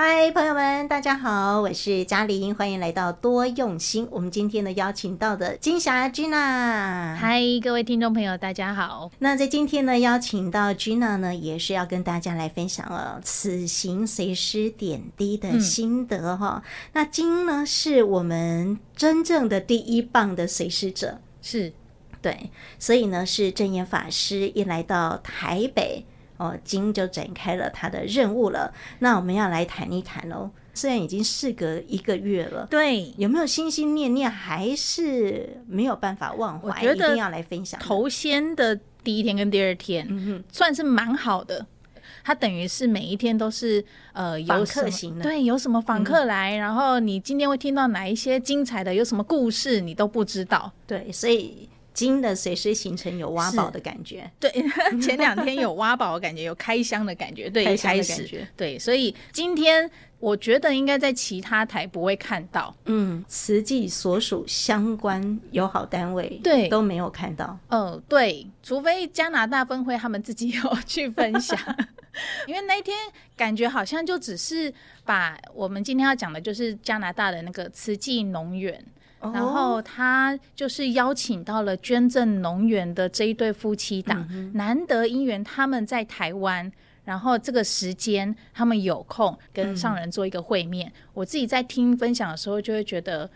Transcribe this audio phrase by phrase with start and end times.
[0.00, 4.06] 嗨，朋友们，大家好，我是嘉玲，欢迎来到多用心。
[4.12, 9.10] 我们今天呢邀请到的金霞 Gina，嗨，各位听众朋友，大家好。
[9.18, 16.70] 那在今天呢邀请到 Gina 呢，也是要跟大家来分享了此行随师点滴的心得哈、嗯。
[16.92, 21.72] 那金呢是我们真正的第一棒的随师者，是
[22.22, 26.04] 对，所以呢是正言法师一来到台北。
[26.38, 28.72] 哦，金就展开了他的任务了。
[29.00, 30.50] 那我们要来谈一谈哦。
[30.72, 36.68] 虽然已经事隔一个月了，对，有没有心心念念，还是没有办法忘怀？
[36.68, 37.80] 我觉得一定要来分享。
[37.80, 41.66] 头先的第一天跟第二天，算是蛮好的。
[42.22, 50.70] 他等于是每一天都是呃有访客型的，对，有什么访客来，嗯，然后你今天会听到哪一些精彩的，有什么故事你都不知道。
[50.86, 51.68] 对，所以。
[51.98, 54.52] 金的随时形成有挖宝的感觉，对，
[55.02, 59.90] 前两天有挖宝的感觉，有开箱的感觉，对，开箱的感觉，对，所以今天
[60.20, 66.68] 我觉得应该在其他台不会看到，嗯，慈济所属相关友好单位对。
[66.68, 71.58] 都没有看到，嗯、呃，对，除非加拿大分会他们自己有去分享，
[72.46, 72.96] 因为那一天
[73.36, 74.72] 感觉好像就只是
[75.04, 78.84] 把我们今天要讲的就是加拿大的那个慈济农园。
[79.20, 86.70] 然后他就是邀请到了捐赠农园的这一对夫妻档，嗯，难得因缘他们在台湾，
[87.04, 90.88] 然后这个时间他们有空跟上人做一个会面。
[90.88, 93.28] 嗯、我自己在听分享的时候，就会觉得。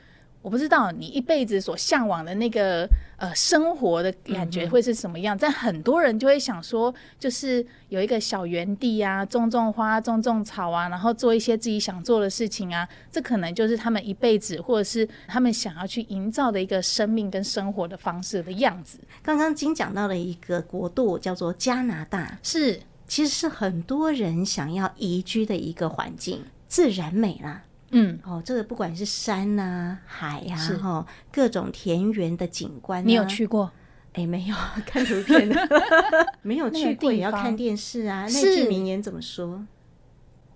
[0.43, 18.98] 我不知道你一辈子所向往的那个呃生活的感觉会是什么样，嗯、但很多人就会想说，就是有一个小园地啊，种种花，种种草啊，然后做一些自己想做的事情啊，这可能就是他们一辈子，或者是他们想要去营造的一个生命跟生活的方式的样子。
[19.23, 27.63] 刚刚金讲到了一个国度叫做加拿大，是其实是很多人想要移居的一个环境，自然美啦。
[27.93, 33.71] 嗯，哦，这个不管是山啊、海呀、啊，哈，各种田园的景观、啊，你有去过？
[34.14, 34.55] 哎，没有，
[34.85, 35.55] 看图片的，
[36.42, 38.27] 没有去过，也要看电视啊。
[38.27, 39.64] 那句名言怎么说？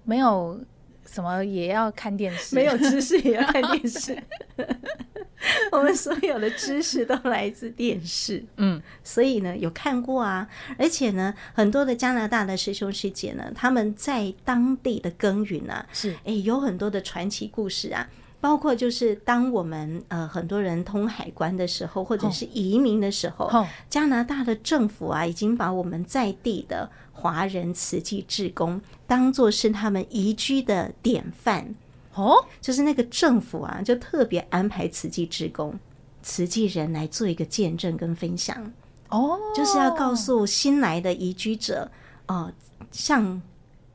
[0.04, 0.60] 没有
[1.06, 4.16] 什么也要看电视，没有知识 也要看电视。
[5.70, 18.08] 我们所有的知识都来自电视，嗯，所以呢，有看过啊，而且呢，很多的加拿大的师兄师姐呢，他们在当地的耕耘啊，是，哎，有很多的传奇故事啊，
[18.46, 31.74] 包括就是当我们呃很多人通海关的时候，或者是移民的时候，哦，加拿大的政府啊，已经把我们在地的华人慈济志工当作是他们移居的典范。
[32.14, 35.76] 哦，就是那个政府啊，就特别安排慈济志工、
[36.22, 38.72] 慈济人来做一个见证跟分享。
[39.08, 41.90] 哦，就是要告诉新来的移居者，
[42.28, 42.52] 哦、呃，
[42.92, 43.42] 像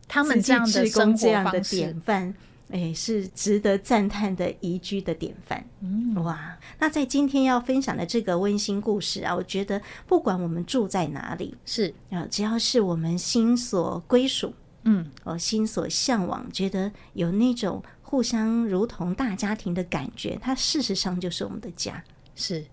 [0.09, 2.35] 他们这样的生活这样的典范，
[2.71, 5.63] 哎，是值得赞叹的宜居的典范。
[5.81, 17.83] 嗯，哇，那在今天要分享的这个温馨故事啊，我觉得不管我们住在哪里，是啊，只要是我们心所归属，嗯，哦，心所向往，觉得有那种。
[18.03, 22.03] 互相如同大家庭的感觉，它事实上就是我们的家，
[22.35, 22.65] 是，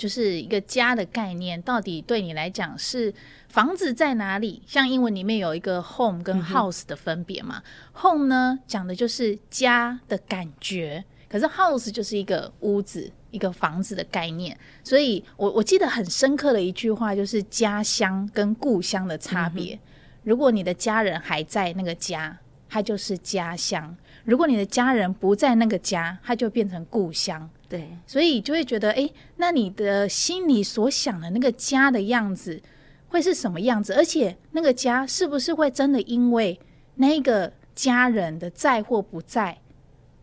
[0.00, 1.60] 就是一个家的概念。
[1.60, 3.12] 到底对你来讲是
[3.50, 4.62] 房子在哪里？
[4.66, 7.62] 像英文里面有一个 home 跟 house 的分别嘛？
[7.62, 14.56] 嗯，home 呢讲的就是家的感觉，可是 house 就是一个屋子、一个房子的概念。
[14.82, 19.74] 所以我我记得很深刻的一句话就是家乡跟故乡的差别。
[19.74, 19.78] 嗯，
[20.22, 22.38] 如果你的家人还在那个家，
[22.70, 23.94] 它就是家乡。
[24.30, 27.50] 如果你的家人不在那个家，他就变成故乡。
[27.68, 32.62] 对，所以就会觉得，哎，那你的心里所想的那个家的样子
[33.08, 33.92] 会是什么样子？
[33.94, 36.58] 而且那个家是不是会真的因为
[36.94, 39.58] 那个家人的在或不在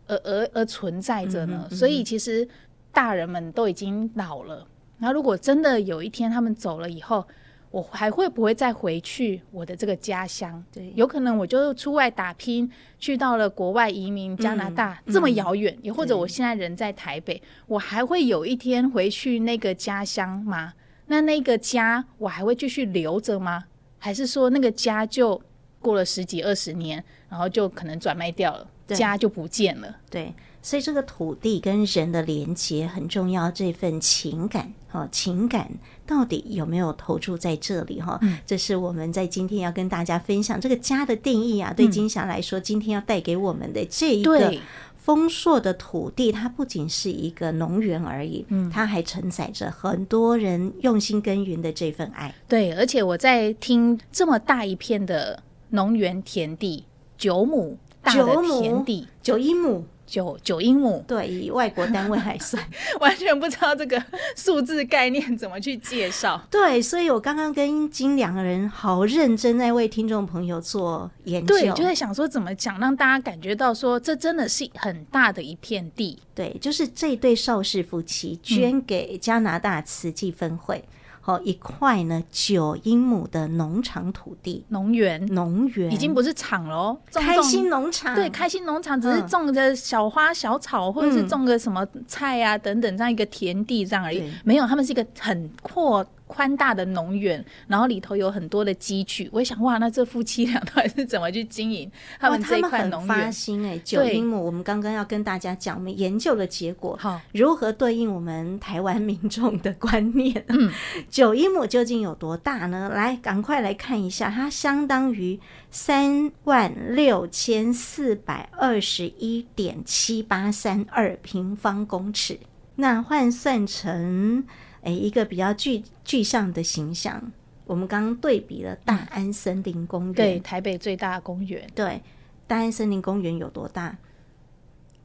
[0.06, 1.66] 而而而存在着呢？
[1.68, 2.48] 嗯嗯、所以其实
[2.90, 4.66] 大人们都已经老了，
[4.98, 7.26] 然后如果真的有一天他们走了以后。
[7.70, 10.64] 我还会不会再回去我的这个家乡？
[10.72, 20.72] 对，有可能我就出外打拼，去到了国外移民加拿大，嗯、这么遥远，也、嗯、或者我现在人在台北，我还会有一天回去那个家乡吗？
[21.06, 23.64] 那那个家我还会继续留着吗？
[23.98, 25.40] 还是说那个家就
[25.80, 29.96] 过了十几二十年，然后就可能转卖掉了，家就不见了？
[30.08, 30.32] 对。
[30.60, 35.70] 所以这个土地跟人的连接很重要，这份情感哈，情感
[36.06, 38.18] 到底有没有投注在这里哈？
[38.22, 41.72] 嗯，这是我们在今天要跟大家分享这个家的定义啊。
[41.74, 44.54] 对金霞来说，今天要带给我们的这一个
[44.96, 52.34] 丰硕的土地，它不仅是一个农园而已，嗯，它还承载着很多人用心耕耘的这份爱。
[52.46, 56.84] 对，而且我在听这么大一片的农园田地，
[57.16, 57.78] 九亩。
[58.00, 59.84] 大的田地，九一亩。
[60.08, 62.60] 九九英亩，对，以外国单位来算，
[62.98, 64.02] 完全不知道这个
[64.34, 66.42] 数字概念怎么去介绍。
[66.50, 76.18] 对，所以我刚刚跟金两个人好认真在为听众朋友做研究，对，就在想说怎么讲，让大家感觉到说这真的是很大的一片地。
[76.34, 80.78] 对，就是这对邵氏夫妻捐给加拿大慈济分会。
[80.78, 80.94] 嗯
[81.28, 85.92] 哦，一块呢九英亩的农场土地，农园，农园。
[85.92, 96.02] 已经不是厂喽，开心农场，对，开心农场只是种着小花小草，嗯、或者是种个什么菜啊等等这样一个田地这样而已，没有，他们是一个很阔。
[96.28, 99.28] 宽大的农园，然后里头有很多的机具。
[99.32, 101.90] 我想，哇，那这夫妻俩到底是怎么去经营
[102.20, 103.08] 他们这一块农园？
[103.08, 110.44] 他们很发心哎、欸，九英亩，我们刚刚要跟大家讲，我们研究的结果，好，如何对应我们台湾民众的观念？
[110.48, 110.70] 嗯，
[111.10, 112.90] 九英亩究竟有多大呢？
[112.94, 115.40] 来，赶快来看一下，它相当于
[115.70, 122.38] 三万六千四百二十一点七八三二平方公尺。
[122.76, 124.44] 那换算成。
[124.88, 127.30] 哎，一个比较具具象的形象，
[127.66, 131.68] 我们刚刚对比了大安森林公园，对，台北最大的公园。
[131.74, 132.00] 对，
[132.46, 133.98] 大安森林公园有多大？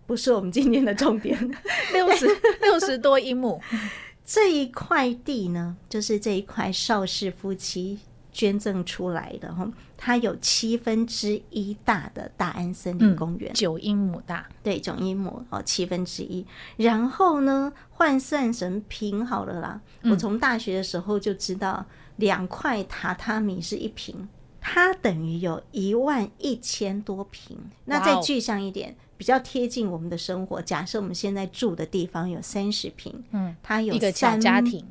[0.07, 1.37] 不是我们今天的重点，
[1.91, 2.25] 六十
[2.61, 3.61] 六十多英亩。
[4.25, 7.99] 这一块地呢，就是这一块邵氏夫妻。
[8.33, 16.45] 捐赠出来的哈，它有七分之一大的大安森林公园，九英亩大，对，九英亩哦，七分之一。
[16.75, 19.79] 然后呢，换算成平好了啦。
[20.05, 21.85] 我从大学的时候就知道，
[22.15, 24.27] 两块榻榻米是一平，
[24.59, 27.55] 它等于有一万一千多平。
[27.85, 30.59] 那再具象一点，比较贴近我们的生活。
[30.59, 34.41] 假设我们现在住的地方有三十平，嗯，它有三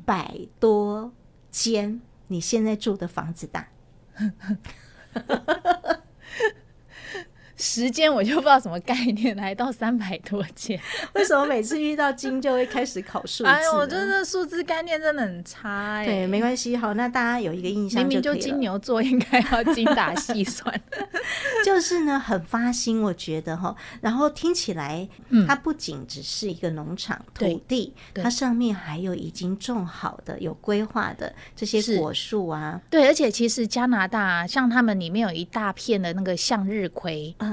[0.06, 1.12] 百多
[1.50, 2.00] 间。
[2.32, 3.68] 你现在住的房子大。
[7.62, 10.80] 时间我就不知道什么概念，来到三百多件，
[11.14, 13.48] 为什么每次遇到金就会开始考数字？
[13.48, 16.04] 哎呦，我觉得数字概念真的很差哎。
[16.04, 20.78] 对，没关系，好，那大家有一个印象，明明就金牛座应该要精打细算。
[21.64, 23.74] 就是呢，很发心，我觉得哈。
[24.00, 25.08] 然后听起来，
[25.46, 32.80] 它不仅只是一个农场土地，它上面还有已经种好的、有规划的这些果树啊。
[32.90, 37.34] 对，而且其实加拿大像他们里面有一大片的那个向日葵。
[37.38, 37.51] 嗯，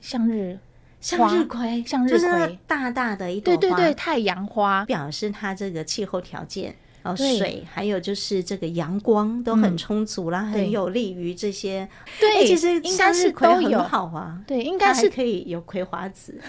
[0.00, 0.58] 向日
[1.00, 4.84] 向日葵，向日葵，大大的一朵花，对对对，太阳花。
[4.86, 11.88] 表示它这个气候条件哦，水还有就是这个阳光都很充足啦，很有利于这些。
[12.18, 16.40] 对，其实向日葵很好啊，对，应该是可以有葵花籽，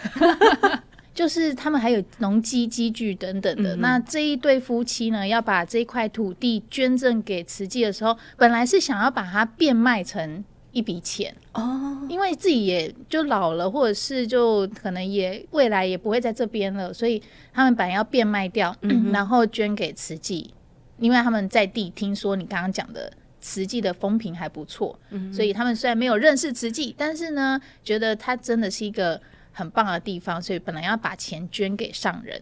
[1.13, 3.75] 就是他们还有农机机具等等的。
[3.75, 10.44] 那这一对夫妻呢，要把这块土地捐赠给慈济的时候，本来是想要把它变卖成。
[10.71, 11.33] 一笔钱。
[11.53, 17.21] 哦，因为自己也就老了，或者是就可能也未来也不会在这边了，所以
[17.51, 20.53] 他们本来要变卖掉，嗯， 然后捐给慈济，
[20.99, 23.11] 因为他们在地听说你刚刚讲的
[23.41, 29.19] 慈济的风评还不错，嗯，所以他们虽然没有认识慈济，但是呢，觉得它真的是一个
[29.51, 32.39] 很棒的地方，所以本来要把钱捐给上人，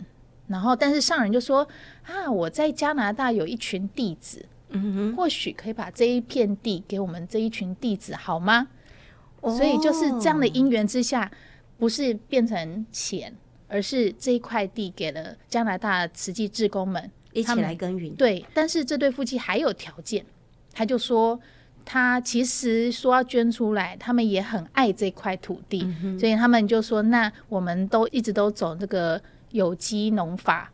[0.47, 1.65] 然后但是上人就说
[2.03, 4.45] 啊，我在加拿大有一群弟子。
[4.69, 8.67] 嗯，或许可以把这一片地给我们这一群弟子，好吗？
[9.41, 11.31] 哦，所以就是这样的因缘之下，
[11.77, 13.33] 不是变成钱，
[13.67, 18.13] 而是这一块地给了加拿大慈济志工们一起来耕耘。
[18.15, 20.25] 对，但是这对夫妻还有条件，
[20.73, 21.39] 他就说
[21.85, 30.71] 他其实说要捐出来，他们也很爱这块土地，嗯，所以他们就说，那我们都一直都走这个有机农法。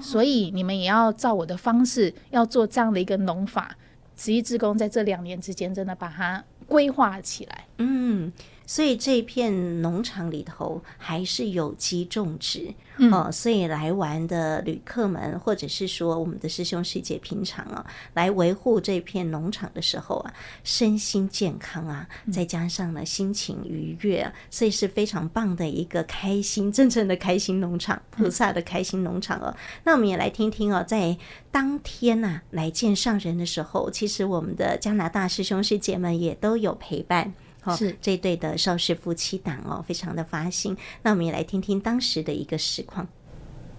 [0.00, 3.76] 所以你们也要照我的方式，要做这样的一个农法。
[4.16, 7.64] 慈济志工在这两年之间，真的把它规划起来。
[7.78, 8.32] 嗯。
[8.70, 17.84] 所以这片农场里头还是有机种植，嗯、哦，所以来玩的旅客们，或者是说我们的师兄师姐平常啊，
[18.14, 29.46] 来维护这片农场的时候啊，身心健康啊，再加上呢心情愉悦，啊，所以是非常棒的一个开心，真正的开心农场，菩萨的开心农场哦。
[29.48, 31.18] 嗯、那我们也来听听哦，在
[31.50, 37.34] 当天呐、啊、来见上人的时候，其实我们的加拿大师兄师姐们也都有陪伴。
[37.76, 40.76] 是这对的邵氏夫妻档哦，非常的发心。
[41.02, 43.06] 那我们也来听听当时的一个实况。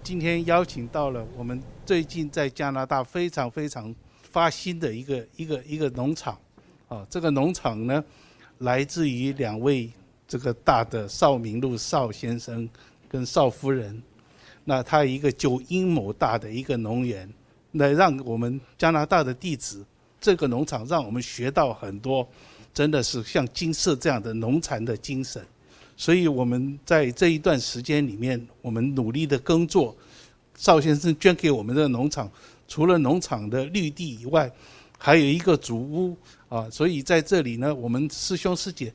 [0.02, 6.38] 今天邀请到了我们最近在加拿大非常非常发心的一个一个一个农场，
[6.88, 8.04] 啊，这个农场呢，
[8.58, 9.90] 来自于两位
[10.26, 12.68] 这个大的邵明路邵先生
[13.08, 14.02] 跟邵夫人，
[14.64, 17.32] 那他一个九英亩大的一个农园，
[17.72, 19.84] 来让我们加拿大的弟子，
[20.20, 22.26] 这个农场让我们学到很多。
[22.74, 25.44] 真的是像金色这样的农禅的精神，
[25.96, 29.94] 所以我们在这一段时间里面，我们努力的耕作。
[30.54, 32.30] 邵先生捐给我们的农场，
[32.68, 34.50] 除了农场的绿地以外，
[34.98, 36.16] 还有一个祖屋
[36.48, 36.68] 啊。
[36.70, 38.92] 所以在这里呢，我们师兄师姐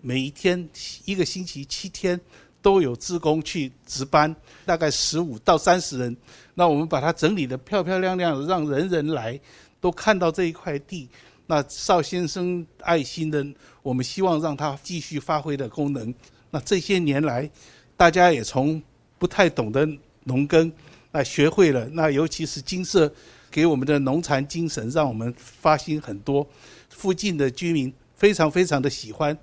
[0.00, 0.68] 每一天
[1.04, 2.20] 一个星期七天
[2.60, 6.16] 都有职工去值班，大概十五到三十人。
[6.54, 9.40] 那我们把它整理得漂漂亮亮的，让人人来
[9.80, 11.08] 都看到这一块地。
[11.52, 13.46] 那邵先生爱心的，
[13.82, 16.14] 我们希望让他继续发挥的功能。
[16.50, 17.50] 那这些年来，
[17.94, 18.82] 大家也从
[19.18, 19.86] 不太懂得
[20.24, 20.72] 农耕，
[21.10, 21.86] 那学会了。
[21.90, 23.12] 那尤其是金色
[23.50, 26.46] 给我们的农禅精神，让我们发心很多。
[26.88, 29.36] 附近的居民非常非常的喜欢，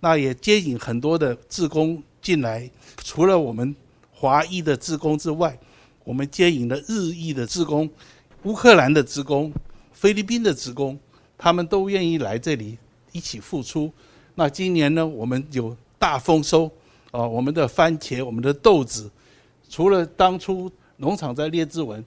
[0.00, 2.70] 那也接引很多的志工进来。
[3.04, 3.76] 除了我们
[4.10, 5.58] 华裔的志工之外，
[6.04, 7.90] 我们接引了日裔的志工、
[8.44, 9.52] 乌克兰的职工、
[9.92, 10.98] 菲律宾的职工，
[11.40, 12.76] 他们都愿意来这里
[13.12, 13.90] 一起付出。
[14.34, 15.74] 那今年呢，我们有。
[16.00, 16.64] 大丰收，
[17.10, 19.10] 啊，我们的番茄、我们的豆子，
[19.68, 22.02] 除了当初农场在列治文，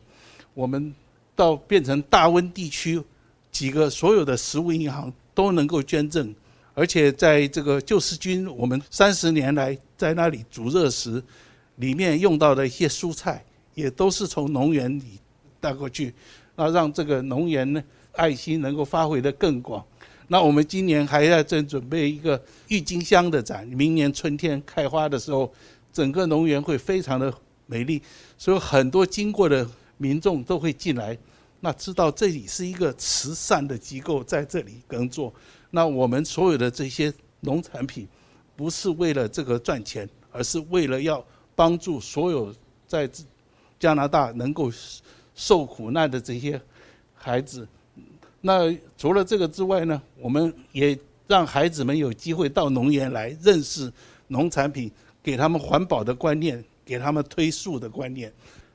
[0.56, 0.92] 我们
[1.36, 3.00] 到变成大温地区，
[3.52, 6.34] 几个所有的食物银行都能够捐赠，
[6.74, 11.24] 而且在这个救世军，我们三十年来在那里煮热食，
[11.76, 15.20] 里面用到的一些蔬菜，也都是从农园里
[15.62, 16.12] 带过去，
[16.56, 19.86] 那让这个农园呢爱心能够发挥得更广。
[20.28, 25.52] 那我们今年还要正准备一个郁金香的展，明年春天开花的时候，
[25.92, 27.32] 整个农园会非常的
[27.66, 28.02] 美丽，
[28.38, 31.16] 所以很多经过的民众都会进来，
[31.60, 35.32] 那知道这里是一个慈善的机构在这里耕作。
[35.72, 38.08] 那我们所有的这些农产品，
[38.56, 42.54] 不是为了这个赚钱，而是为了要帮助所有
[42.88, 43.08] 在
[43.78, 44.72] 加拿大能够
[45.36, 46.60] 受苦难的这些
[47.14, 47.68] 孩子。
[48.46, 50.98] 那除了这个之外呢，我们也
[51.28, 53.90] 让孩子们有机会到农园来认识
[54.28, 54.92] 农产品，
[55.24, 58.30] 给他们环保的观念，给他们推树的观念。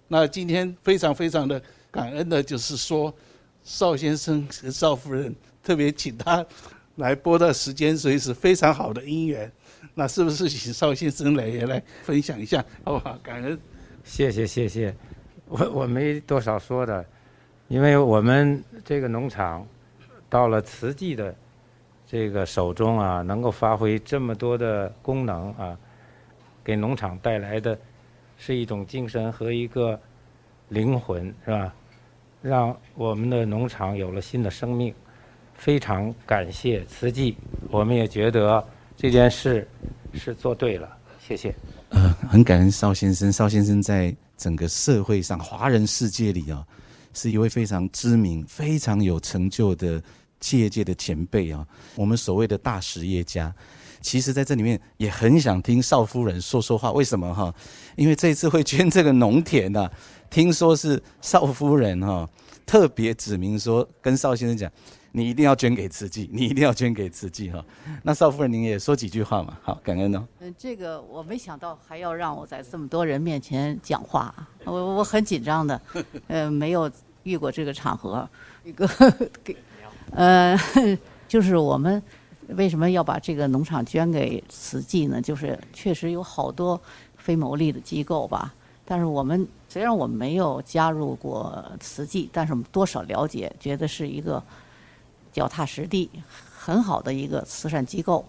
[0.09, 3.15] 那今天非常非常的感恩的就是说，
[3.63, 6.43] 邵先生和邵夫人特别请他
[6.97, 9.53] 来播的时间，所以是非常好的姻缘。
[9.95, 13.19] 那是不是请邵先生来也来分享一下，好不好？
[13.23, 13.61] 感恩。
[14.03, 14.97] 谢谢谢谢，
[15.47, 17.05] 我我没多少说的。
[17.69, 19.67] 因为我们这个农场
[20.31, 21.35] 到了慈济的
[22.07, 25.79] 这个手中啊，能够发挥这么多的功能啊，
[26.65, 27.79] 给农场带来的
[28.39, 30.01] 是一种精神和一个
[30.71, 31.75] 灵魂，是吧？
[32.41, 34.95] 让我们的农场有了新的生命，
[35.55, 37.37] 非常感谢慈济。
[37.71, 38.65] 我们也觉得
[38.97, 39.69] 这件事
[40.15, 41.55] 是做对了，谢谢。
[41.91, 46.67] 呃，很感恩邵先生，邵先生在整个社会上，华人世界里啊。
[47.19, 50.01] 是一位非常知名、非常有成就的
[50.39, 51.67] 企业界的前辈啊！
[51.97, 53.53] 我们所谓的大实业家，
[54.01, 56.93] 其实在这里面也很想听邵夫人说说话。
[56.93, 57.53] 为什么哈？
[57.97, 59.91] 因为这次会捐这个农田呐，
[60.31, 62.29] 听说是邵夫人哈
[62.65, 64.71] 特别指明说，跟邵先生讲，
[65.11, 67.65] 你一定要捐给慈济，你一定要捐给慈济哈。
[68.05, 69.59] 那邵夫人您也说几句话嘛？
[69.61, 70.25] 好，感恩哦。
[70.39, 74.33] 嗯，这个我没想到还要让我在这么多人面前讲话，
[74.65, 75.83] 我我很紧张的，
[76.29, 76.89] 呃，没有。
[77.29, 78.27] 遇过这个场合，
[78.65, 78.89] 一个
[79.45, 79.55] 给，
[80.13, 80.59] 呃，
[81.29, 82.03] 就是我们
[82.57, 85.21] 为什么要把这个农场捐给慈济呢？
[85.21, 86.81] 就是确实有好多
[87.19, 88.55] 非牟利的机构吧，
[88.87, 94.43] 但是我们虽然我们没有加入过慈济，但是我们多少了解，觉得是一个
[95.31, 96.09] 脚踏实地、
[96.59, 98.25] 很好的一个慈善机构，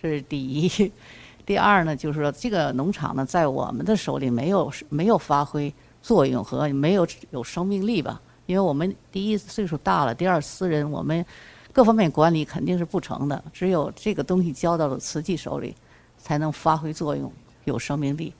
[0.00, 0.90] 这是第一。
[1.44, 5.74] 第二呢，就是说这个农场呢，在我们的手里没有没有发挥。
[6.02, 11.24] 作用和没有有生命力吧，因为我们第一岁数大了，第二私人，我们
[11.72, 13.42] 各方面管理肯定是不成的。
[13.52, 15.74] 只有这个东西交到了慈济手里，
[16.18, 17.32] 才能发挥作用，
[17.64, 18.34] 有生命力。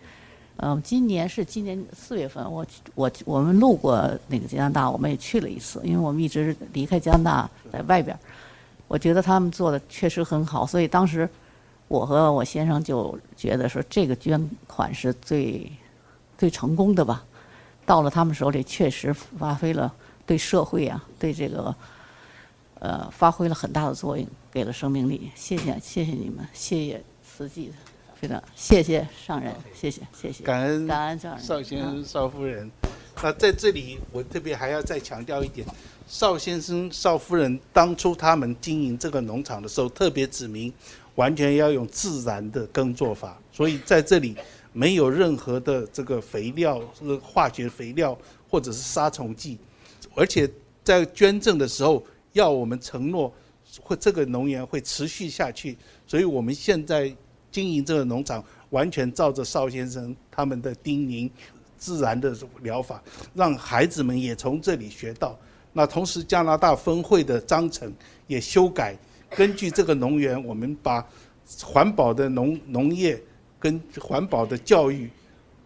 [0.56, 8.16] 嗯，今年是今年四月份，我我我们路过那个加拿大，我们也去了一次，因为我们一直离开加拿大在外边，
[8.86, 11.28] 我觉得他们做的确实很好，所以当时
[11.88, 15.70] 我和我先生就觉得说这个捐款是最
[16.36, 17.24] 最成功的吧。
[17.84, 19.92] 到了他们手里，确实发挥了
[20.24, 21.74] 对社会啊，对这个，
[22.78, 25.30] 呃，发挥了很大的作用，给了生命力。
[25.34, 27.72] 谢谢，谢谢你们，谢谢慈济，
[28.14, 30.44] 非常谢谢上人，谢谢，谢谢。
[30.44, 32.70] 感恩感恩上人，邵先生、少夫人。
[33.20, 35.66] 那在这里，我特别还要再强调一点：
[36.06, 40.72] 邵先生、邵夫人当初他们经营这个农场的时候，特别指明，
[41.16, 44.36] 完全要用自然的耕作法，所以在这里。
[44.72, 48.16] 没有任何的这个肥料，这个化学肥料
[48.48, 49.58] 或者是杀虫剂，
[50.14, 50.50] 而且
[50.82, 52.02] 在捐赠的时候
[52.32, 53.32] 要我们承诺，
[53.80, 55.76] 会这个农园会持续下去。
[56.06, 57.14] 所以我们现在
[57.50, 61.30] 经营这个农场，完全照着邵先生他们的叮咛，
[61.76, 63.02] 自然的疗法，
[63.34, 65.38] 让孩子们也从这里学到。
[65.72, 67.92] 那同时，加拿大分会的章程
[68.26, 68.96] 也修改，
[69.30, 71.06] 根据这个农园，我们把
[71.62, 73.18] 环保的农农业
[73.62, 75.08] 跟环保的教育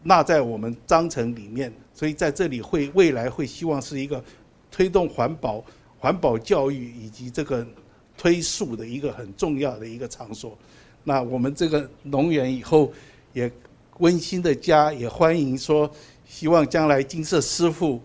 [0.02, 1.72] 纳在我们章程里面。
[1.94, 4.22] 所以在这里会未来会希望是一个
[4.70, 5.64] 推动环保、
[5.98, 7.66] 环保教育以及这个
[8.18, 10.56] 推树的一个很重要的一个场所。
[11.04, 12.92] 那我们这个农园以后
[13.32, 13.50] 也
[13.98, 15.90] 温馨的家，也欢迎说，
[16.28, 17.98] 希望将来金色师傅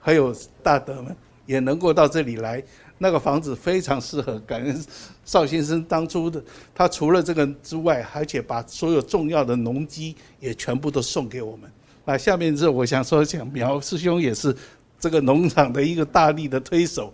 [0.00, 1.14] 还有大德们
[1.46, 2.60] 也能够到这里来。
[3.02, 4.84] 那个房子非常适合，感恩
[5.24, 6.42] 邵先生当初的，
[6.74, 11.70] 他除了这个之外，而且把所有重要的农机也全部都送给我们。
[12.04, 14.54] 那下面是我想说，想苗师兄也是
[14.98, 17.10] 这个农场的一个大力的推手。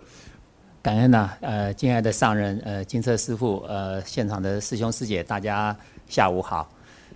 [0.81, 5.73] 感恩呐、呃，敬爱的上人，呃，金策师傅，呃，现场的师兄师姐，大家
[6.09, 6.69] 下午好。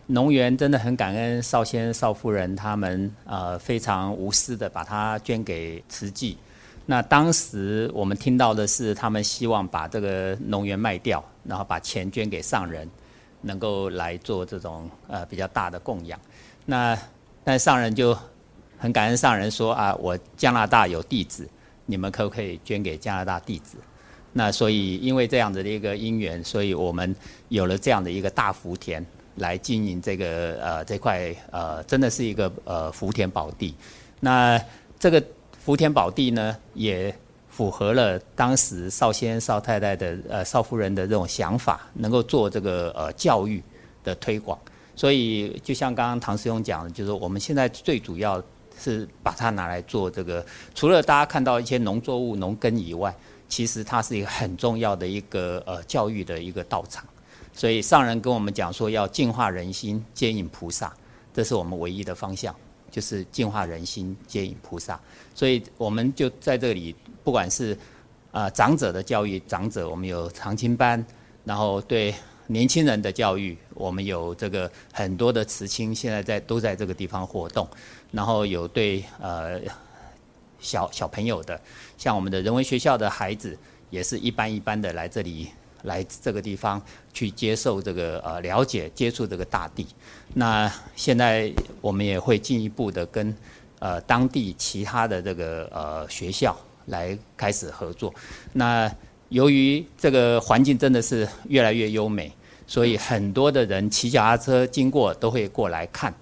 [0.08, 6.38] 农园真的很感恩邵先邵夫人他们，呃，非常无私的把它捐给慈济。
[6.86, 12.90] 那当时我们听到的是，他们希望把这个农园卖掉，然后把钱捐给上人，
[13.42, 16.20] 能够来做这种呃比较大的供养。
[16.66, 16.98] 那
[17.44, 18.18] 但上人就
[18.78, 21.48] 很感恩上人说啊，我加拿大有地址，
[21.86, 23.78] 你们可不可以捐给加拿大地址？
[24.34, 27.16] 那所以因为这样子的一个因缘，所以我们
[27.50, 33.74] 有了这样的一个大福田来经营这个呃这块呃真的是一个呃福田宝地。
[34.20, 34.60] 那
[35.00, 35.24] 这个
[35.64, 37.16] 福田宝地呢，也
[37.50, 43.62] 符合了当时少先少、太太的呃少夫人的这种想法，能够做这个呃教育
[44.04, 44.58] 的推广。
[44.96, 48.42] 所以，就像刚刚唐师兄讲的，就是我们现在最主要
[48.78, 53.16] 是把它拿来做这个，除了大家看到一些农作物、农耕以外，
[53.48, 57.06] 其实它是一个很重要的一个呃教育的一个道场。
[57.54, 60.92] 所以上人跟我们讲说，要净化人心，接引菩萨，
[61.34, 62.56] 这是我们唯一的方向，
[62.92, 65.00] 就是净化人心，接引菩萨。
[65.34, 67.74] 所以我们就在这里，不管是
[68.32, 71.04] 啊、呃、长者的教育，长者我们有常青班，
[71.46, 72.14] 然后对。
[72.48, 77.66] 年轻人的教育，我们有这个很多的慈青，现在在都在这个地方活动。
[78.12, 79.58] 然后有对呃
[80.60, 81.58] 小小朋友的，
[81.98, 83.58] 像我们的人文学校的孩子，
[83.90, 85.48] 也是一班一班的来这里
[85.84, 86.82] 来这个地方
[87.14, 89.86] 去接受这个呃了解接触这个大地。
[90.34, 93.36] 那现在我们也会进一步的跟
[93.80, 98.14] 呃当地其他的这个呃学校来开始合作。
[98.54, 98.92] 那
[99.30, 102.32] 由于这个环境真的是越来越优美。
[102.68, 106.14] 所以很多的人骑脚踏车经过都会过来看，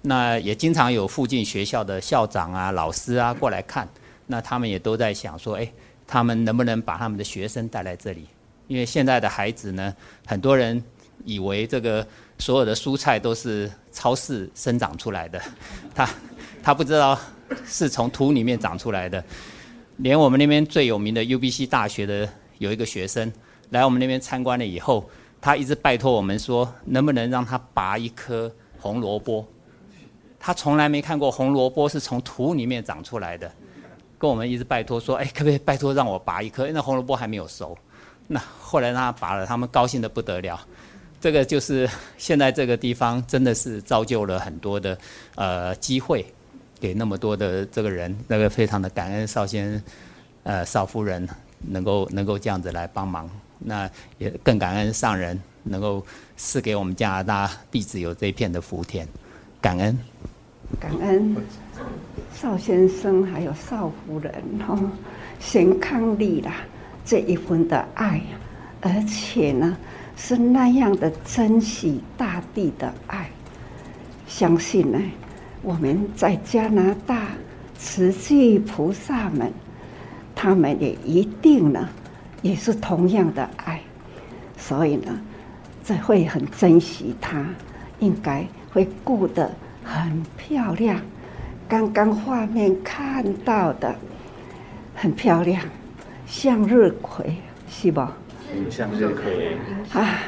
[0.00, 3.86] 那也经常有附近学校的校长啊、老师啊过来看，
[4.26, 5.70] 那他们也都在想说，哎，
[6.06, 8.26] 他们能不能把他们的学生带来这里？
[8.68, 9.92] 因为现在的孩子呢，
[10.24, 10.80] 很多人
[11.24, 12.06] 以为这个
[12.38, 15.42] 所有的蔬菜都是超市生长出来的，
[15.92, 16.08] 他
[16.62, 17.18] 他不知道
[17.66, 19.22] 是从土里面长出来的。
[19.96, 22.28] 连我们那边最有名的 UBC 大学的
[22.58, 23.32] 有一个学生
[23.70, 25.10] 来我们那边参观了以后。
[25.40, 29.46] 他一直拜托我们说，能不能让他拔一颗红萝卜？
[30.36, 33.48] 他从来没看过红萝卜是从土里面长出来的，
[34.18, 36.66] 跟我们一直拜托说，哎，可不可以拜托让我拔一颗？
[36.72, 37.78] 那红萝卜还没有熟。
[38.28, 40.60] 那后来他拔了，他们高兴得不得了。
[41.20, 44.96] 这个就是现在这个地方真的是造就了很多的
[45.34, 46.24] 呃机会，
[46.78, 49.82] 给那么多的这个人，那个非常的感恩少先，
[50.44, 51.28] 呃少夫人
[51.66, 53.28] 能够能够这样子来帮忙。
[53.58, 59.04] 那也更感恩上人能够赐给我们加拿大弟子有这一片的福田，
[59.60, 59.98] 感恩，
[60.78, 61.34] 感恩
[62.32, 64.32] 邵先生还有邵夫人
[64.64, 64.78] 哈，
[65.40, 66.54] 贤伉俪啦
[67.08, 68.20] 这一份的爱，
[68.82, 69.74] 而且呢
[70.14, 73.30] 是那样的珍惜大地的爱，
[74.26, 75.00] 相信呢
[75.62, 77.28] 我们在加拿大
[77.78, 79.50] 慈济菩萨们，
[80.34, 81.88] 他们也一定呢。
[82.40, 83.80] 也是同样的爱，
[84.56, 85.10] 所以呢，
[85.82, 87.44] 这会很珍惜它，
[87.98, 89.50] 应该会顾得
[89.82, 91.00] 很漂亮。
[91.68, 93.92] 刚刚画面看到的
[94.94, 95.60] 很漂亮，
[96.28, 97.34] 向日葵
[97.68, 98.12] 是吧？
[98.70, 99.56] 向日葵
[99.92, 100.20] 啊，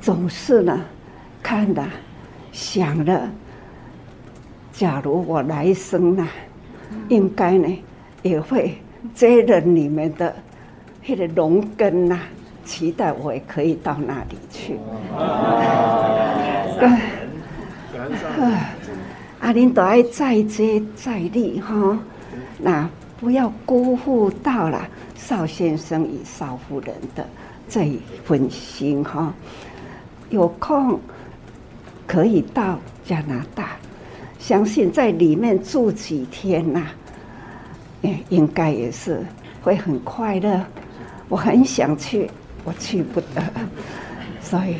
[0.00, 0.78] 总是呢，
[1.42, 1.88] 看了
[2.52, 3.28] 想了，
[4.72, 6.28] 假如我来生呢，
[7.08, 7.82] 应该呢
[8.22, 8.76] 也会
[9.14, 10.34] 接任你们的。
[11.10, 12.20] 那个农耕呐，
[12.66, 14.76] 期待我也可以到那里去。
[19.40, 21.98] 啊，您都爱再接再厉哈，
[22.58, 22.86] 那
[23.18, 24.86] 不要辜负到了
[25.18, 27.26] 邵先生与邵夫人的
[27.68, 29.34] 这一份心哈。
[30.30, 30.98] 有空
[32.06, 33.76] 可以到加拿大，
[34.38, 36.94] 相信在里面住几天呐、啊，
[38.02, 39.22] 哎，应该也是
[39.62, 40.64] 会很快乐。
[41.28, 42.30] 我很想去，
[42.64, 43.42] 我去不得，
[44.40, 44.76] 所以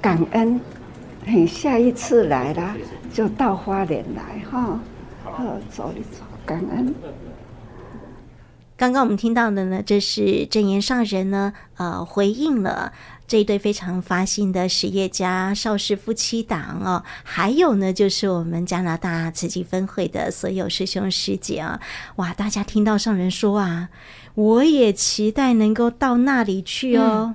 [0.00, 0.60] 感恩。
[1.24, 2.76] 你，下一次来了
[3.12, 4.78] 就到花莲来哈，
[5.24, 6.94] 好，走一走，感恩。
[8.76, 12.92] 刚刚我们听到的呢，这是证言上人呢，呃，回应了
[13.26, 21.80] 这一对非常发心的实业家邵氏夫妻档哦，还有呢，就是我们加拿大慈济分会的所有师兄师姐啊，
[22.16, 23.88] 哇，大家听到上人说啊，
[24.34, 27.34] 我也期待能够到那里去哦，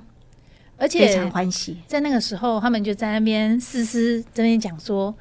[0.76, 1.78] 而且非常欢喜。
[1.88, 5.12] 在那个时候，他们就在那边嘶嘶这边讲说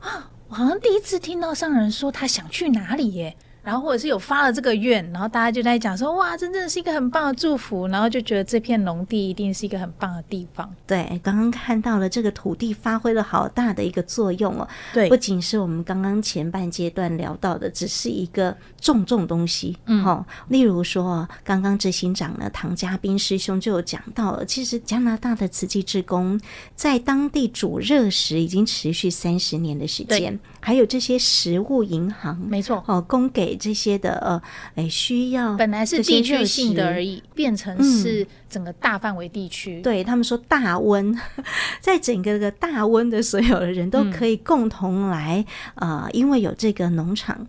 [0.00, 3.34] 啊，我好像第一次听到上人说他想去哪里耶。
[3.62, 10.72] 然后或者是有发了这个愿，然后大家就在讲说，哇，真正是一个很棒的祝福，然后就觉得这片农地一定是一个很棒的地方。
[10.86, 14.66] 对，刚刚看到了这个土地发挥了好大的一个作用哦。
[14.94, 19.76] 对，不仅是我们刚刚前半阶段聊到的，只是一个种种东西。
[19.84, 26.40] 嗯，好、哦，例如说，刚刚执行长呢，唐家斌师兄就有讲到了，其实加拿大的慈济志工
[26.74, 33.49] 在当地煮热食已经持续三十年的时间，还有这些食物银行，没错，哦，供给。
[33.56, 34.42] 这些的呃，
[34.74, 39.80] 哎，需要本来是地区性的而已，变成是整个大范围地区。
[39.80, 41.18] 嗯、对他们说大温，
[41.80, 47.46] 在整个个大温的所有的人都可以共同来啊、嗯呃，因为有这个农场，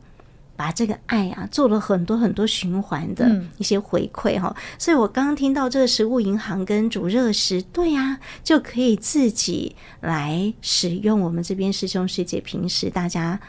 [0.55, 4.61] 把这个爱啊做了很多很多循环的一些回馈哈、嗯。
[4.77, 11.19] 所以我刚刚听到这个食物银行跟煮热食，对呀、啊，就可以自己来使用。
[11.21, 13.39] 我们这边师兄师姐平时大家。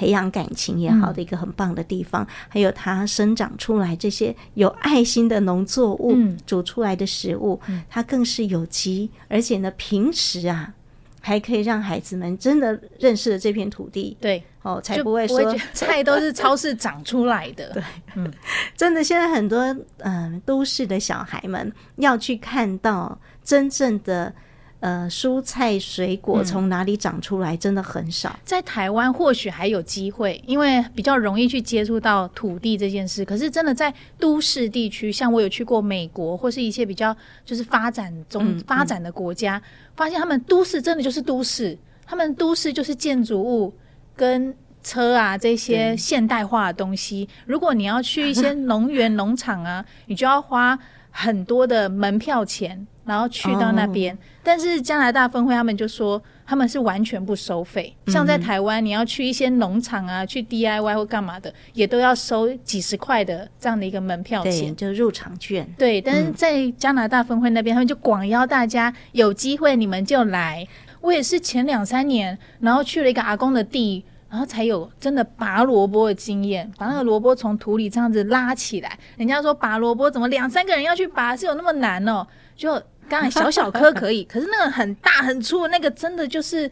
[0.00, 10.72] 培养感情也好的一个很棒的地方，嗯、还有它生长出来这些有爱心的农作物，嗯、煮出来的食物，嗯、它更是有机，而且呢，平时啊
[11.20, 17.82] 还可以让孩子们真的认识了这片土地，对，哦，才不会说会 菜都是超市长出来的，对，
[18.16, 18.32] 嗯，
[18.74, 19.60] 真的，现在很多
[19.98, 24.32] 嗯、呃、都市的小孩们要去看到真正的。
[24.80, 28.30] 呃，蔬菜水果从哪里长出来，真的很少。
[28.30, 33.22] 嗯、在台湾或许还有机会，因为比较容易去接触到土地这件事。
[33.22, 37.14] 可是真的在都市地区，像我有去过美国或是一些比较
[37.44, 39.60] 就是发展中、嗯、发展的国家，
[39.94, 43.74] 发现他们都市真的就是都市，他们都市就是建筑物
[44.16, 47.28] 跟车啊这些现代化的东西。
[47.44, 50.78] 如果你要去一些 农园、农场啊，你就要花
[51.10, 52.86] 很多的门票钱。
[53.06, 57.92] 然后去到那边，哦，但是加拿大分会他们就说他们是完全不收费。
[58.04, 65.66] 嗯、像在台湾，你要去一些农场啊，去 DIY 或干嘛的，也都要收几十块的这样的一个门票钱，就入场券。
[65.76, 70.64] 对，但是在加拿大分会那边，嗯、他们就广邀大家有机会你们就来。
[71.00, 78.98] 我也是前两三年，然后去了一个阿公的地，然后才有真的拔萝卜的经验，把那个萝卜从土里这样子拉起来。
[79.16, 82.26] 人家说拔萝卜怎么两三个人要去拔，是有那么难哦？
[82.56, 86.70] 就刚才小小颗可以， 可是那个很大很粗，那个真的就是。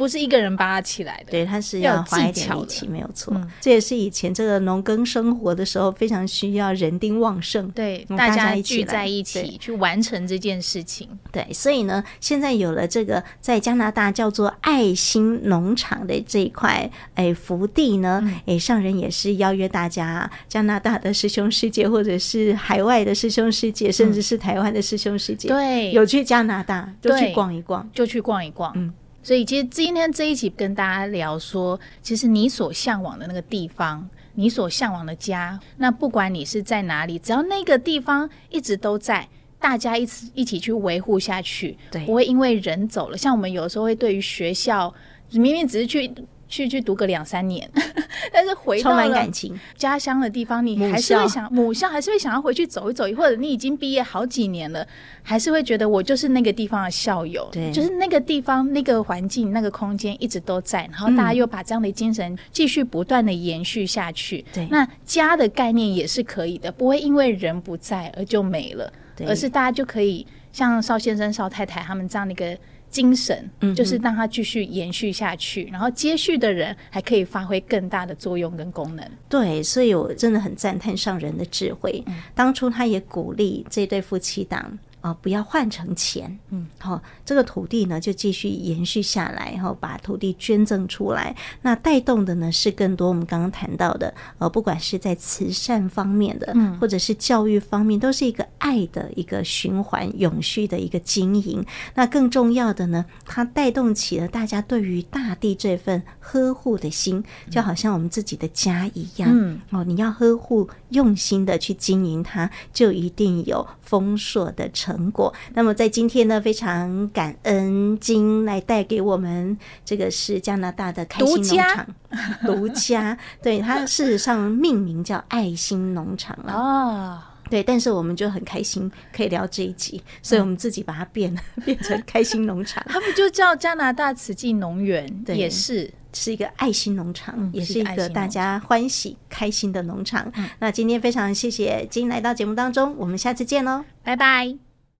[0.00, 3.34] 不是一个人拔起来的，对，他是要花一点力气，没有错。
[3.36, 11.06] 嗯、这也是以前这个农耕生活的时候非常需要人丁旺盛，对，大家聚在一起去完成这件事情。
[11.30, 28.90] 对，所以呢，现在有了这个在加拿大叫做爱心农场的这一块哎福地呢，哎、嗯、上人也是邀约大家，加拿大的师兄师姐，或者是海外的师兄师姐，甚至是台湾的师兄师姐，对，有去加拿大就去逛一逛，就去逛一逛，嗯。
[29.22, 39.28] 所以，其实今天这一集跟大家聊说，其实你所向往的那个地方，你所向往的家，那不管你是在哪里，只要那个地方一直都在，
[39.58, 43.16] 大家一起一起去维护下去，对，不会因为人走了。
[43.16, 44.92] 像我们有时候会对于学校，
[45.32, 46.10] 明明只是去。
[46.50, 47.70] 去去读个两三年，
[48.32, 49.30] 但是回到了
[49.76, 54.84] 家乡的地方，你还是会想母校，还是会想要回去走一走，或者你已经毕业好几年了，
[55.22, 64.44] 还是会觉得我就是那个地方的校友，对，就是那个地方那个环境那个空间一直都在，然后大家又把这样的精神继续不断的延续下去。
[64.52, 68.92] 对，那家的概念也是可以的，不会因为人不在而就没了，
[69.26, 72.58] 而是大家就可以像邵先生、邵太太他们这样的一个。
[72.90, 79.08] 精神就是让它继续延续下去，嗯，然后接续的人还可以发挥更大的作用跟功能。
[79.28, 82.02] 对，所以我真的很赞叹上人的智慧。
[82.06, 101.64] 嗯，当初他也鼓励这对夫妻档哦，不要换成钱，嗯，好、哦，这个土地呢就继续延续下来，然后把土地捐赠出来，那带动的呢是更多我们刚刚谈到的，呃，不管是在慈善方面的，嗯，或者是教育方面，都是一个爱的一个循环、永续的一个经营。
[101.94, 114.89] 那更重要的呢，它带动起了大家对于大地这份呵护的心，就好像我们自己的家一样，嗯，哦，你要呵护、用心的去经营它，就一定有丰硕的成。
[114.90, 115.32] 成果。
[115.54, 121.86] 那么在今天呢，非常感恩金来带给我们，这个是加拿大的开心农场
[122.44, 127.26] 独家，对，它事实上命名叫爱心农场了啊。
[127.48, 132.84] 对，但是我们就很开心可以聊这一集，所以我们自己把它变 变成开心农场。
[132.88, 140.30] 他们就叫加拿大慈济农园，对，也是是一个爱心农场，嗯，也是一个大家欢喜开心的农场。
[140.36, 144.69] 嗯，那今天非常谢谢金来到节目当中，我们下次见喽，拜拜。